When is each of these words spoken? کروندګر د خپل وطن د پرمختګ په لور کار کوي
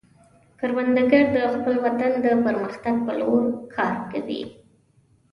کروندګر 0.59 1.23
د 1.35 1.37
خپل 1.53 1.75
وطن 1.85 2.11
د 2.25 2.25
پرمختګ 2.45 2.95
په 3.05 3.13
لور 3.19 3.43
کار 3.75 3.95
کوي 4.11 4.41